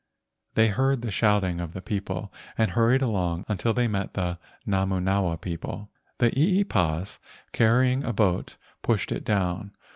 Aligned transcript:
They 0.55 0.69
heard 0.69 1.03
the 1.03 1.11
shouting 1.11 1.61
of 1.61 1.73
other 1.73 1.81
people 1.81 2.33
and 2.57 2.71
hurried 2.71 3.03
along 3.03 3.45
until 3.47 3.71
they 3.71 3.87
met 3.87 4.15
the 4.15 4.39
Namunawa 4.67 5.39
people, 5.39 5.91
the 6.17 6.31
eepas, 6.31 7.19
carrying 7.51 8.03
a 8.03 8.11
boat, 8.11 8.55
pushing 8.81 9.15
it 9.15 9.23
down. 9.23 9.73